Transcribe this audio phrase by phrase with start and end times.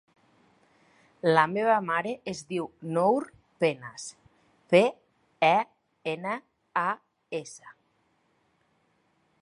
[1.37, 2.65] La meva mare es diu
[2.95, 3.27] Nour
[3.65, 4.07] Penas:
[4.73, 4.83] pe,
[5.51, 5.57] e,
[6.15, 6.35] ena,
[6.87, 6.87] a,
[7.43, 7.77] essa.